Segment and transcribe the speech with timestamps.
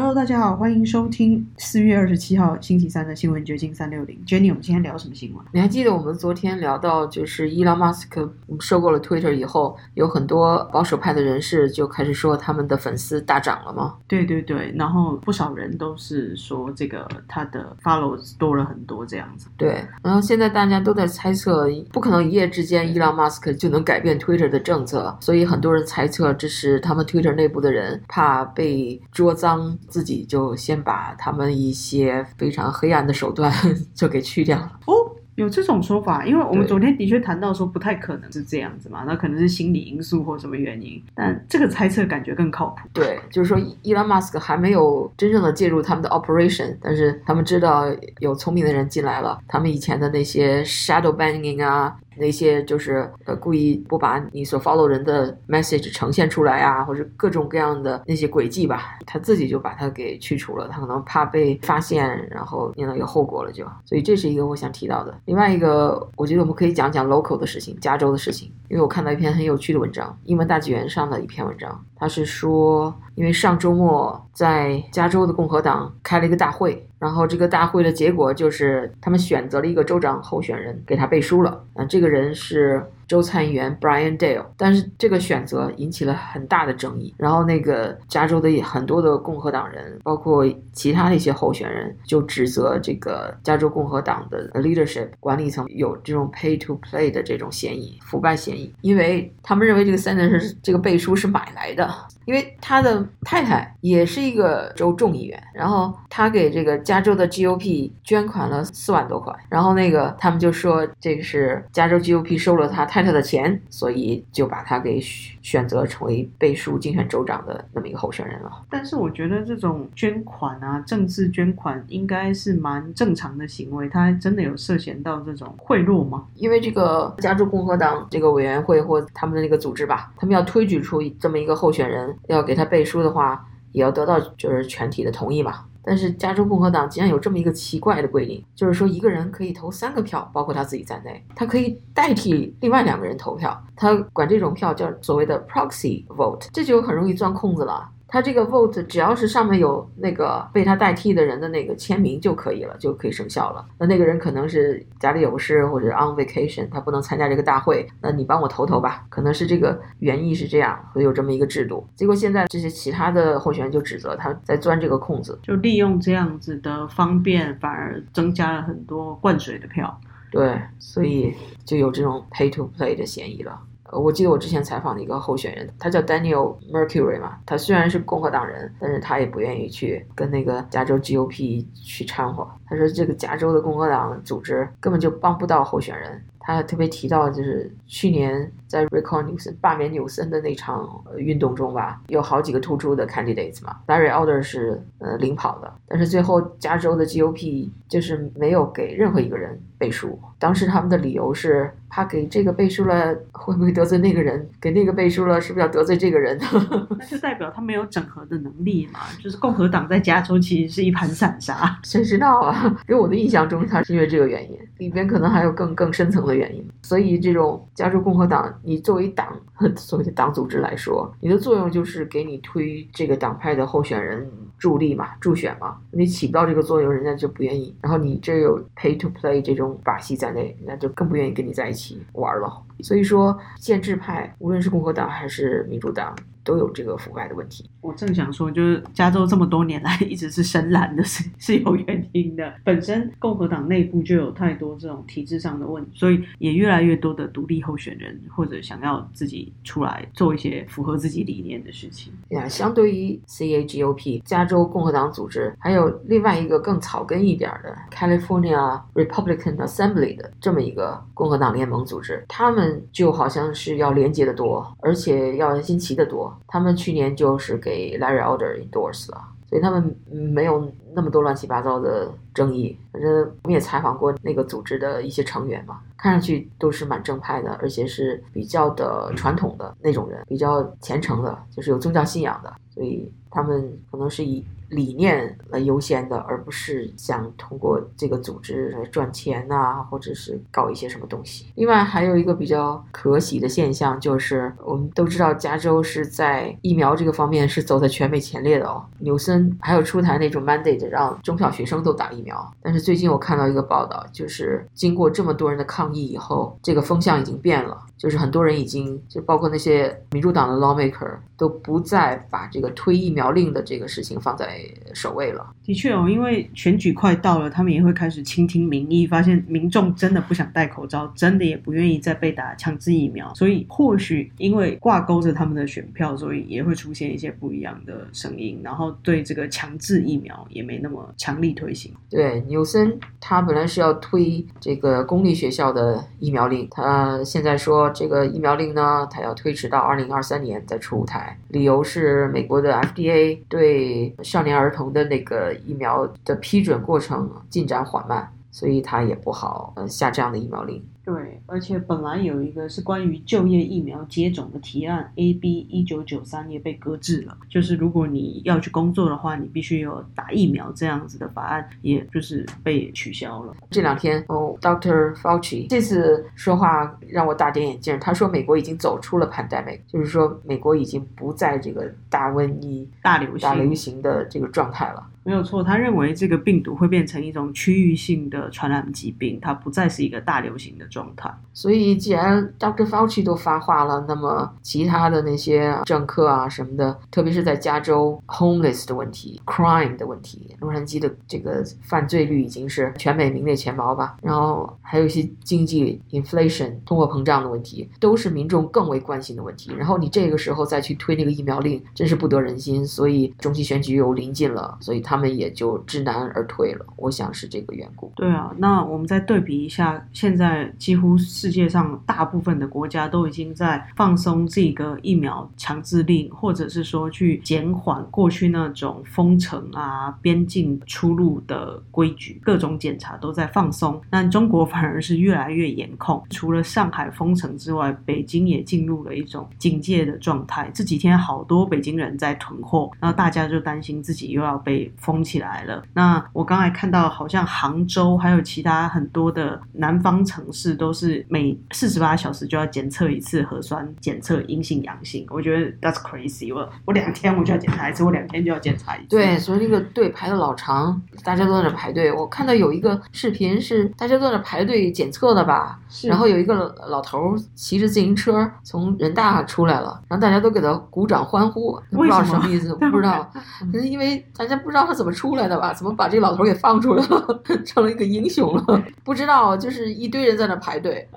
[0.00, 4.18] Hello，大家好，欢迎收听四月二十七号星期三的新闻掘金三六零。
[4.26, 5.44] Jenny，我们今天聊什么新闻？
[5.52, 13.96] 你还记得我们昨天聊到，就是伊朗马斯克收购了 Twitter 以后，有很多保守派的人士就开始说他们的粉丝大涨了吗？
[14.08, 19.48] 对对对，然后不少人都是说这个他的 followers 多了很多这样子。
[19.58, 29.76] 对，然后现在大家都在猜测，不可能一夜之间伊朗马斯克就能改变 Twitter 的政策，所以很多人猜测这是他们 Twitter 内部的人怕被捉脏。
[29.90, 33.52] 自己就先把他们一些非常黑暗的手段
[33.94, 34.80] 就给去掉了。
[34.86, 34.94] 哦，
[35.34, 42.88] 有这种说法，因为我们昨天的确谈到说不太可能是这样子嘛，那可能是心理因素或什么原因，但这个猜测感觉更靠谱。
[42.92, 47.84] 对，就是说伊朗马斯克还没有真正的介入他们的 operation，但是他们知道
[48.20, 51.96] 有聪明的人进来了，他们以前的那些 shadow banning 啊。
[52.20, 60.68] 那些就是呃故意不把你所 follow 人的 message 呈现出来啊，或者各种各样的那些轨迹吧，他自己就把它给去除了。
[60.68, 63.64] 他可能怕被发现，然后你能有后果了就。
[63.84, 65.18] 所以这是一个我想提到的。
[65.24, 76.84] 另外一个，我觉得我们可以讲讲 local 的事情，加州的事情，因为我看到一篇很有趣的文章，英文大纪元上的一篇文章，他是说，因为上周末在加州的共和党开了一个大会。
[76.98, 81.62] 然后这个大会的结果就是，他们选择了一个州长候选人给他背书了。
[81.74, 82.84] 嗯，这个人是。
[83.10, 87.12] 州参议员 Brian Dale，但是这个选择引起了很大的争议。
[87.18, 101.92] 然后那个加州的很多的共和党人，包括其他的一些候选人，就指责这个加州共和党的 leadership 管理层有这种 pay to play 的这种嫌疑、腐败嫌疑，因为他们认为这个 Sanders 这个背书是买来的，
[102.26, 112.99] 因为他的太太也是一个州众议员，然后他给这个加州的 GOP 捐款了四万多块，然后那个他们就说这个是加州 GOP 收了他太。
[113.02, 118.50] 他的钱，所以就把他给选择成为背书竞选州长的那么一个候选人了。
[118.68, 123.88] 但是我觉得这种捐款啊，政治捐款应该是蛮正常的行为。
[123.88, 126.26] 他真的有涉嫌到这种贿赂吗？
[126.34, 135.64] 因为这个加州共和党这个委员会或他们的那个组织吧，他们要推举出这么一个候选人，要给他背书的话，也要得到就是全体的同意嘛。
[135.82, 147.88] 但是加州共和党竟然有这么一个奇怪的规定，就是说一个人可以投三个票，包括他自己在内，他可以代替另外两个人投票，他管这种票叫所谓的 proxy vote，这就很容易钻空子了。
[148.10, 153.64] 他这个 vote 只要是上面有那个被他代替的人的那个签名就可以了，就可以生效了。
[153.78, 157.86] 那那个人可能是家里有事或者 on vacation，他不能参加这个大会。
[158.02, 161.86] 那你帮我投投吧，可能是这个原意是这样，会有这么一个制度。
[161.94, 170.00] 结果现在这些其他的候选人就指责他在钻这个空子，就利用这样子的方便，反而增加了很多灌水的票。
[170.32, 171.34] 对，所以
[171.64, 173.58] 就有这种 pay to play 的嫌疑了。
[173.92, 182.48] 我记得我之前采访的一个候选人，他叫 Daniel Mercury 嘛，他虽然是共和党人，但是他也不愿意去跟那个加州 GOP 去掺和。
[182.66, 186.22] 他说这个加州的共和党组织根本就帮不到候选人。
[186.42, 200.18] 他特别提到，就是去年在 Recall Newsom 罢免纽森的那场运动中吧，有好几个突出的 candidates 嘛，Larry Elder 是呃领跑的，但是最后加州的 GOP 就是没有给任何一个人背书。
[200.38, 206.38] 当时他们的理由是怕给这个背书了会不会得罪那个人，给那个背书了是不是要得罪这个人？
[206.98, 211.78] 那就代表他没有整合的能力嘛，就是共和党在加州其实是一盘散沙。
[211.84, 212.74] 谁知道啊？
[212.88, 216.66] 给我的印象中，他是因为这个原因，里边可能还有更更深层的原因。
[216.80, 219.38] 所以这种加州共和党，你作为党
[219.76, 224.26] 所谓的党组织来说，你的作用就是给你推这个党派的候选人
[224.58, 225.76] 助力嘛，助选嘛。
[225.90, 227.74] 你起不到这个作用，人家就不愿意。
[227.82, 230.30] 然后你这有 pay to play 这种把戏在。
[230.30, 231.79] 内，那就更不愿意跟你在一起
[232.12, 232.62] 玩了。
[232.82, 236.14] 所以说，建制派无论是共和党还是民主党。
[236.42, 237.68] 都有这个腐败的问题。
[237.82, 242.52] 我正想说，就是加州这么多年来一直是深蓝的，是是有原因的。
[242.64, 252.12] 本身共和党内部就有太多这种体制上的问题，所以也越来越多的独立候选人或者想要自己出来做一些符合自己理念的事情。
[252.30, 266.34] 呀，相对于 CAGOP 加州共和党组织，还有另外一个更草根一点的 California Republican Assembly 的这么一个共和党联盟组织，他们就好像是要廉洁的多，而且要新奇的多。
[266.46, 272.76] 他们去年就是给 Larry Elder endorse 了，所以他们没有那么多乱七八糟的争议。
[272.92, 273.12] 反正
[273.42, 284.44] 我们也采访过那个组织的一些成员嘛，看上去都是蛮正派的，而且是比较的传统的那种人，比较虔诚的，就是有宗教信仰的，所以他们可能是以。
[284.70, 291.46] 理念来优先的，而不是想通过这个组织来赚钱呐，或者是搞一些什么东西。
[291.56, 298.84] 另外，还有一个比较可喜的现象，就是我们都知道，加州是在疫苗这个方面是走在全美前列的哦。
[299.00, 302.50] 纽森还有出台那种 mandate 让中小学生都打疫苗。
[302.62, 307.79] 但是最近我看到一个报道，就是经过这么多人的抗议以后，这个风向已经变了。
[308.00, 314.58] 就是很多人已经，就包括那些民主党的 lawmaker 都不再把这个推疫苗令的这个事情放在
[314.94, 315.46] 首位了。
[315.62, 331.92] 的确哦，因为选举快到了，他们也会开始倾听民意，发现民众真的不想戴口罩，真的也不愿意再被打强制疫苗，所以或许因为挂钩着他们的选票，所以也会出现一些不一样的声音，然后对这个强制疫苗也没那么强力推行。
[332.08, 337.89] 对，纽森他本来是要推这个公立学校的疫苗令，他现在说。
[337.90, 350.82] 这个疫苗令呢，它要推迟到二零二三年再出台，理由是美国的 FDA 对少年儿童的那个疫苗的批准过程进展缓慢，所以它也不好呃下这样的疫苗令。
[351.02, 357.36] 对，而且本来有一个是关于就业疫苗接种的提案，AB 一九九三也被搁置了。
[357.48, 363.56] 就是如果你要去工作的话，你必须有打疫苗这样子的法案，也就是被取消了。
[363.70, 365.14] 这两天哦，Dr.
[365.14, 367.98] Fauci 这次说话让我大跌眼镜。
[367.98, 375.06] 他说美国已经走出了 pandemic，就是说美国已经不在这个大瘟疫、大流行、大流行的这个状态了。
[375.22, 381.32] 没有错，他认为这个病毒会变成一种区域性的传染疾病，它不再是一个大流行的状态。
[381.52, 382.86] 所以，既然 Dr.
[382.86, 394.16] Fauci 都发话了，那么其他的那些政客啊什么的，特别是在加州 homeless 的问题、crime 的问题，洛杉矶的这个犯罪率已经是全美名列前茅吧。
[394.22, 399.72] 然后还有一些经济 inflation 通货膨胀的问题，都是民众更为关心的问题。
[399.74, 402.86] 然后你这个时候再去推那个疫苗令，真是不得人心。
[402.86, 405.20] 所以中期选举又临近了，所以他。
[405.20, 408.10] 他们也就知难而退了，我想是这个缘故。
[408.16, 424.00] 对啊，那我们再对比一下，现在几乎世界上大部分的国家都已经在放松这个疫苗强制令，或者是说去减缓过去那种封城啊、边境出入的规矩，各种检查都在放松。
[424.10, 430.70] 但中国反而是越来越严控，除了上海封城之外，北京也进入了一种警戒的状态。
[430.74, 434.90] 这几天好多北京人在囤货，然后大家就担心自己又要被。
[434.96, 435.82] 封起来了。
[435.92, 445.24] 那我刚才看到，好像杭州还有其他很多的南方城市，都是每四十八小时就要检测一次核酸检测阴性阳性。
[445.30, 446.54] 我觉得 that's crazy。
[446.54, 449.06] 我我两天我就要检查一次，我两天就要检查一次。
[449.08, 452.12] 对，所以那个队排的老长，大家都在那排队。
[452.12, 455.78] 我看到有一个视频是大家都在那排队检测的吧？
[456.04, 463.30] 然后有一个老头骑着自行车从人大出来了，然后大家都给他鼓掌欢呼，不知道什么意思，不知道，
[463.60, 464.80] 可能因为大家不知道。
[464.90, 465.74] 他怎么出来的吧？
[465.74, 468.82] 怎么把这个老头给放出来了， 成了一个英雄了？
[469.04, 471.08] 不知道，就是一堆人在那排队，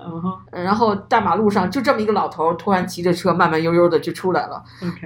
[0.50, 4.62] 然后大马路上就这么一个老头，突然骑着车慢慢悠悠的就出来了，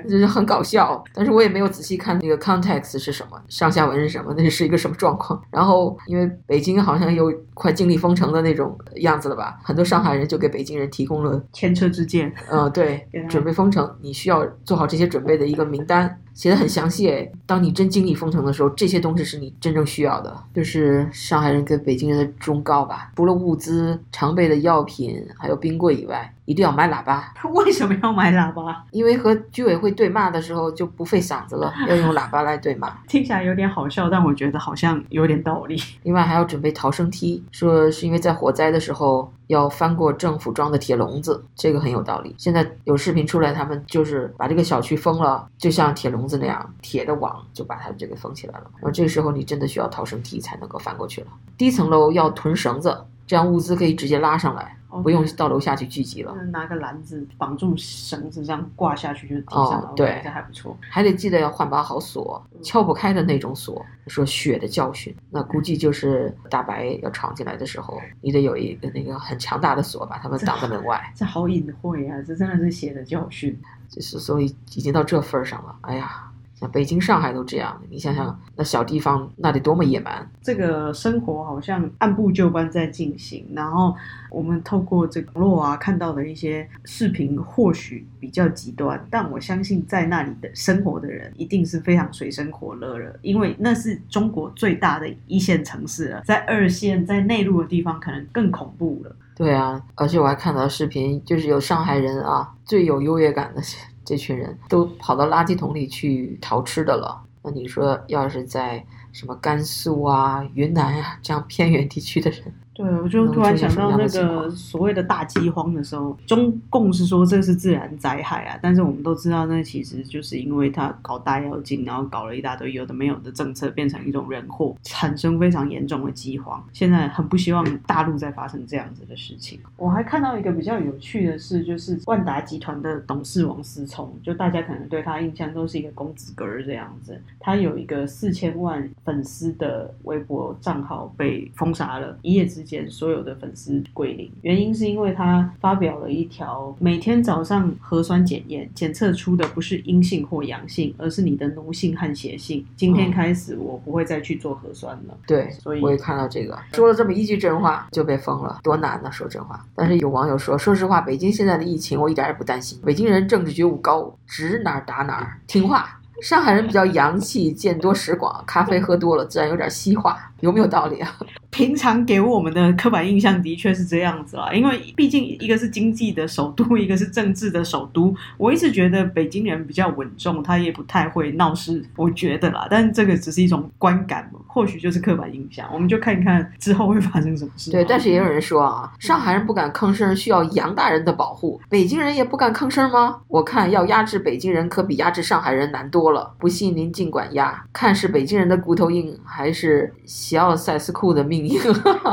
[0.08, 1.02] 就是很搞笑。
[1.12, 5.40] 但是我也没有仔细看那个 context 是什么，上下文是什么，那是一个什么状况。
[5.50, 12.32] 然后因为北京好像有快经历封城的那种样子了吧，很多上海人就给北京人提供了前车之鉴。
[12.50, 16.20] 嗯，对， 准备封城，你需要做好这些准备的一个名单。
[16.38, 20.32] 写的很详细诶，当你真经历封城的时候，这些东西是你真正需要的。
[20.55, 26.32] 就是上海人跟北京人的忠告吧，除了物资、常备的药品，还有冰柜以外。
[26.49, 27.31] 一定要买喇叭。
[27.35, 28.83] 他为什么要买喇叭？
[28.91, 32.89] 因为和居委会对骂的时候就不费嗓子了，要用喇叭来对骂。
[33.06, 35.79] 听起来有点好笑，但我觉得好像有点道理。
[36.05, 42.34] 另外还要准备逃生梯，说是因为在火灾的时候要翻过政府装的铁笼子，这个很有道理。
[42.39, 48.65] 现在有视频出来，他们就是把这个小区封了，就像铁笼子那样，铁的网就把它这个封起来了。
[48.77, 51.27] 然后这个时候你真的需要逃生梯才能够翻过去了。
[51.58, 54.78] 低层楼要囤绳子，这样物资可以直接拉上来。
[54.89, 59.93] 不用到楼下去聚集了，拿个篮子绑住绳子，这样挂下去就提上了。
[59.95, 60.77] 对，这还不错。
[60.91, 63.85] 还得记得要换把好锁，撬不开的那种锁。
[64.07, 71.13] 说血的教训，那估计就是大白要闯进来的时候，你得有一个那个很强大的锁把他们挡在门外。
[71.15, 72.17] 这好隐晦啊！
[72.23, 73.61] 这真的是血的教训。
[73.91, 75.77] 就是所以已经到这份儿上了。
[75.83, 76.28] 哎呀。
[76.58, 80.29] 像北京、上海都这样，你想想那小地方那得多么野蛮。
[80.43, 83.94] 这个生活好像按部就班在进行，然后
[84.29, 99.15] 我们透过这个网络啊看到的一些视频，或许比较极端，但我相信在那里的生活的人一定是非常水深火热了，因为那是中国最大的一线城市了，在二线、在内陆的地方可能更恐怖了。
[99.36, 103.62] 对啊，而且我还看到视频，就是有上海人啊，最有优越感的
[104.08, 107.22] 这群人都跑到垃圾桶里去淘吃的了。
[107.43, 112.55] 那你说，要是在什么甘肃啊、云南啊这样偏远地区的人？
[112.79, 126.65] 对，我就突然想到那个所谓的大饥荒的时候，中共是说这是自然灾害啊，但是我们都知道，那其实就是因为他搞大妖精，然后搞了一大堆有的没有的政策，变成一种人祸，产生非常严重的饥荒。
[126.73, 129.58] 现在很不希望大陆再发生这样子的事情。
[129.77, 142.68] 我还看到一个比较有趣的事，就是万达集团的董事王思聪，就大家可能对他印象都是一个公子哥儿这样子，他有一个四千万粉丝的微博账号被封杀了，一夜之。
[142.91, 152.65] 所有的粉丝归零，原因是因为他发表了一条每天早上核酸检验检测出的不是阴性或阳性，而是你的奴性和血性。
[152.77, 155.17] 今天开始我不会再去做核酸了。
[155.27, 159.10] 对，所以我也看到这个，说了这么一句真话就被封了，多难呢？
[159.10, 159.65] 说真话。
[159.75, 165.94] 但是有网友说，说实话，北京现在的疫情我一点也不担心，北京人政治觉悟高，指哪打哪，听话。
[166.20, 171.17] 上海人比较洋气，见多识广，咖啡喝多了自然有点西化，有没有道理啊？
[171.51, 178.15] 平常给我们的刻板印象的确是这样子啦，因为毕竟一个是经济的首都， 一个是政治的首都。
[178.37, 182.69] 我一直觉得北京人比较稳重，他也不太会闹事，我觉得啦。
[182.71, 185.69] 但是这个只是一种观感，或许就是刻板印象。
[185.73, 187.71] 我们就看一看之后会发生什么事。
[187.73, 191.61] 对，但是也有人说啊，上海人不敢吭声，需要杨大人的保护。
[191.69, 193.21] 北京人也不敢吭声吗？
[193.27, 196.35] 我看要压制北京人，可比压制上海人难多了。
[196.39, 199.93] 不信您尽管压，看是北京人的骨头硬，还是
[200.29, 201.58] 西奥塞斯库的命硬。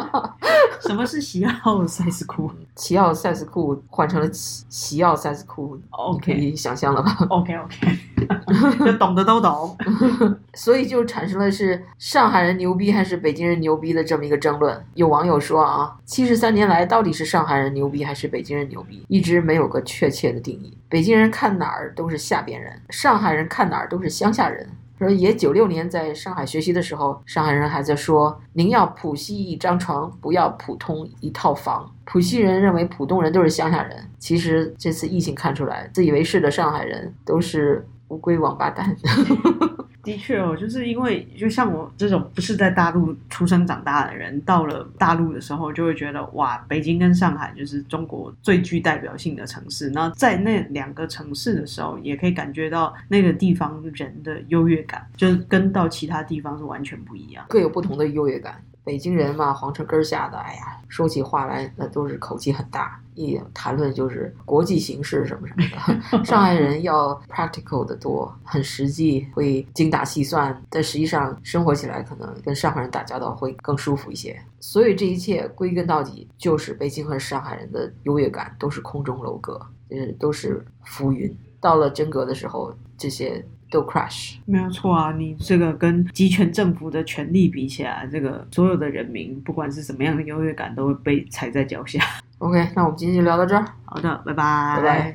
[0.80, 2.50] 什么是齐奥塞斯库？
[2.74, 9.78] 齐奥塞斯库换成了西西奥塞斯库，OK，可以想象了吧？OK OK，懂的都懂。
[10.56, 14.82] 所以就产生了是上海人牛逼还是北京人牛逼的这么一个争论。
[14.94, 20.78] 有网友说啊，七十三年来到底是上海人牛逼还是北京人牛逼，一直没有个确切的定义。
[20.88, 24.70] 北京人看哪儿都是下边人，上海人看哪儿都是乡下人。
[24.98, 34.10] 说爷九六年在上海学习的时候，上海人还在说：“您要浦西一张床，不要浦东一套房。”浦西人认为浦东人都是乡下人。
[34.18, 38.96] 其实这次疫情看出来，自以为是的上海人都是乌龟王八蛋。
[40.06, 49.90] 的确哦，就是因为就像我这种不是在大陆出生长大的人，到了大陆的时候，就会觉得哇，北京跟上海就是中国最具代表性的城市。
[49.90, 58.62] 那在那两个城市的时候，也可以感觉到那个地方人的优越感，就是跟到其他地方是完全不一样，各有不同的优越感。
[58.86, 66.24] 北京人嘛，皇城根下的，哎呀，说起话来那都是口气很大，一谈论就是国际形势什么什么的。
[66.24, 74.40] 上海人要 practical 的多，很实际，会精打细算，但实际上生活起来可能跟上海人打交道会更舒服一些。
[74.60, 81.36] 所以这一切归根到底就是北京和上海人的优越感都是空中楼阁，就是都是浮云。
[81.60, 83.44] 到了真格的时候，这些。
[83.70, 85.12] 都 crush 没有错啊！
[85.18, 92.00] 你这个跟集权政府的权力比起来，这个所有的人民，不管是什么样的优越感，都会被踩在脚下。
[92.38, 93.66] OK，那我们今天就聊到这儿。
[93.86, 95.14] 好的，拜拜，拜拜。